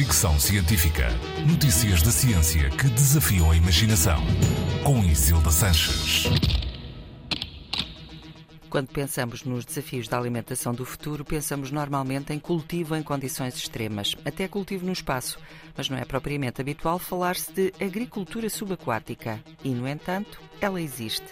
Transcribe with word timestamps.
Fricção 0.00 0.40
Científica. 0.40 1.08
Notícias 1.46 2.00
da 2.00 2.10
ciência 2.10 2.70
que 2.70 2.88
desafiam 2.88 3.50
a 3.50 3.54
imaginação. 3.54 4.18
Com 4.82 5.04
Isilda 5.04 5.50
Sanches. 5.50 6.24
Quando 8.70 8.88
pensamos 8.88 9.44
nos 9.44 9.66
desafios 9.66 10.08
da 10.08 10.16
alimentação 10.16 10.72
do 10.72 10.86
futuro, 10.86 11.22
pensamos 11.22 11.70
normalmente 11.70 12.32
em 12.32 12.38
cultivo 12.38 12.96
em 12.96 13.02
condições 13.02 13.54
extremas, 13.54 14.16
até 14.24 14.48
cultivo 14.48 14.86
no 14.86 14.92
espaço. 14.92 15.38
Mas 15.76 15.90
não 15.90 15.98
é 15.98 16.04
propriamente 16.06 16.62
habitual 16.62 16.98
falar-se 16.98 17.52
de 17.52 17.74
agricultura 17.78 18.48
subaquática. 18.48 19.38
E, 19.62 19.68
no 19.68 19.86
entanto, 19.86 20.40
ela 20.62 20.80
existe. 20.80 21.26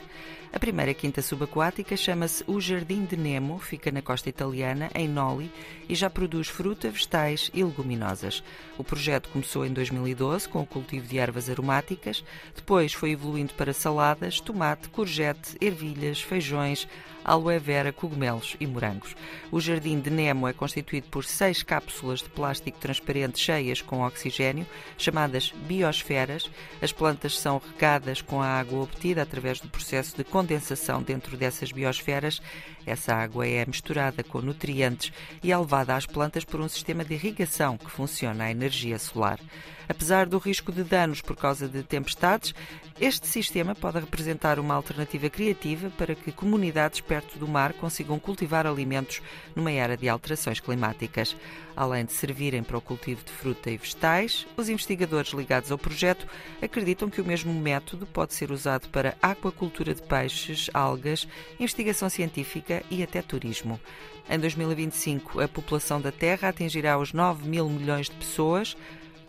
A 0.51 0.59
primeira 0.59 0.95
quinta 0.95 1.21
subaquática 1.21 1.95
chama-se 1.95 2.43
O 2.47 2.59
Jardim 2.59 3.05
de 3.05 3.17
Nemo, 3.19 3.59
fica 3.59 3.93
na 3.93 4.01
costa 4.01 4.31
italiana, 4.31 4.91
em 4.95 5.07
Noli, 5.07 5.53
e 5.87 5.95
já 5.95 6.09
produz 6.09 6.49
fruta, 6.49 6.91
vegetais 6.91 7.51
e 7.53 7.63
leguminosas. 7.63 8.43
O 8.79 8.83
projeto 8.83 9.29
começou 9.29 9.67
em 9.67 9.73
2012 9.73 10.49
com 10.49 10.63
o 10.63 10.67
cultivo 10.67 11.07
de 11.07 11.19
ervas 11.19 11.51
aromáticas, 11.51 12.25
depois 12.57 12.95
foi 12.95 13.11
evoluindo 13.11 13.53
para 13.55 13.75
saladas, 13.75 14.41
tomate, 14.41 14.89
courgette, 14.89 15.57
ervilhas, 15.61 16.23
feijões, 16.23 16.89
aloe 17.29 17.59
vera, 17.59 17.93
cogumelos 17.93 18.57
e 18.59 18.67
morangos. 18.67 19.15
O 19.53 19.61
jardim 19.61 20.01
de 20.01 20.09
Nemo 20.09 20.49
é 20.49 20.53
constituído 20.53 21.09
por 21.09 21.25
seis 21.25 21.63
cápsulas 21.63 22.23
de 22.23 22.31
plástico 22.31 22.79
transparente 22.79 23.39
cheias 23.39 23.83
com 23.83 24.01
oxigênio, 24.01 24.67
chamadas 24.97 25.53
biosferas. 25.67 26.51
As 26.81 26.91
plantas 26.91 27.39
são 27.39 27.61
regadas 27.73 28.23
com 28.23 28.41
a 28.41 28.47
água 28.47 28.83
obtida 28.83 29.23
através 29.23 29.61
do 29.61 29.69
processo 29.69 30.17
de 30.17 30.25
condensação 30.39 31.03
dentro 31.03 31.37
dessas 31.37 31.73
biosferas. 31.73 32.41
Essa 32.87 33.13
água 33.13 33.45
é 33.45 33.67
misturada 33.67 34.23
com 34.23 34.41
nutrientes 34.41 35.13
e 35.43 35.51
é 35.51 35.59
levada 35.59 35.97
às 35.97 36.07
plantas 36.07 36.45
por 36.45 36.61
um 36.61 36.69
sistema 36.69 37.05
de 37.05 37.15
irrigação 37.15 37.77
que 37.77 37.91
funciona 37.91 38.45
à 38.45 38.51
energia 38.53 39.01
solar. 39.01 39.41
Apesar 39.89 40.27
do 40.27 40.39
risco 40.39 40.71
de 40.71 40.85
danos 40.85 41.23
por 41.23 41.35
causa 41.35 41.67
de 41.67 41.83
tempestades, 41.83 42.55
este 43.01 43.27
sistema 43.27 43.75
pode 43.75 43.99
representar 43.99 44.59
uma 44.59 44.75
alternativa 44.75 45.31
criativa 45.31 45.91
para 45.97 46.15
que 46.15 46.31
comunidades 46.31 47.01
perto 47.01 47.39
do 47.39 47.49
mar 47.49 47.73
consigam 47.73 48.19
cultivar 48.19 48.67
alimentos 48.67 49.23
numa 49.57 49.73
era 49.73 49.97
de 49.97 50.09
alterações 50.09 50.61
climáticas. 50.61 51.35
Além 51.75 52.05
de 52.05 52.13
servirem 52.13 52.63
para 52.63 52.77
o 52.77 52.83
cultivo 52.83 53.25
de 53.25 53.33
fruta 53.33 53.71
e 53.71 53.79
vegetais, 53.79 54.47
os 54.57 54.69
investigadores 54.69 55.33
ligados 55.33 55.73
ao 55.73 55.79
projeto 55.79 56.27
acreditam 56.61 57.09
que 57.09 57.21
o 57.21 57.25
mesmo 57.25 57.55
método 57.55 58.05
pode 58.05 58.35
ser 58.35 58.51
usado 58.51 58.89
para 58.89 59.17
aquacultura 59.23 59.95
de 59.95 60.03
peixes, 60.29 60.71
algas, 60.75 61.27
investigação 61.59 62.09
científica 62.11 62.83
e 62.91 63.03
até 63.03 63.23
turismo. 63.23 63.81
Em 64.29 64.39
2025, 64.39 65.41
a 65.41 65.49
população 65.49 66.01
da 66.01 66.13
Terra 66.13 66.49
atingirá 66.49 66.99
os 66.99 67.15
9 67.15 67.49
mil 67.49 67.69
milhões 67.69 68.11
de 68.11 68.17
pessoas. 68.17 68.77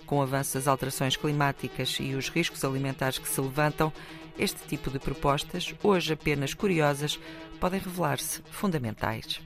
Com 0.05 0.17
o 0.19 0.21
avanço 0.21 0.55
das 0.55 0.67
alterações 0.67 1.15
climáticas 1.15 1.97
e 1.99 2.15
os 2.15 2.29
riscos 2.29 2.65
alimentares 2.65 3.17
que 3.17 3.29
se 3.29 3.39
levantam, 3.39 3.93
este 4.37 4.59
tipo 4.67 4.89
de 4.89 4.99
propostas, 4.99 5.73
hoje 5.81 6.13
apenas 6.13 6.53
curiosas, 6.53 7.19
podem 7.59 7.79
revelar-se 7.79 8.41
fundamentais. 8.49 9.39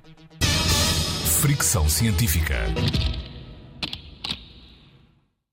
Fricção 1.41 1.87
científica. 1.89 2.65